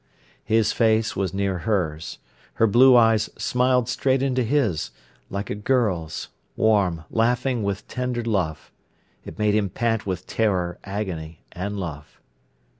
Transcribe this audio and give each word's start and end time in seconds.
His 0.43 0.71
face 0.73 1.15
was 1.15 1.31
near 1.31 1.59
hers. 1.59 2.17
Her 2.55 2.65
blue 2.65 2.95
eyes 2.95 3.29
smiled 3.37 3.87
straight 3.87 4.23
into 4.23 4.41
his, 4.41 4.89
like 5.29 5.51
a 5.51 5.53
girl's—warm, 5.53 7.03
laughing 7.11 7.61
with 7.61 7.87
tender 7.87 8.23
love. 8.23 8.71
It 9.25 9.37
made 9.37 9.53
him 9.53 9.69
pant 9.69 10.07
with 10.07 10.25
terror, 10.25 10.79
agony, 10.83 11.43
and 11.51 11.77
love. 11.77 12.19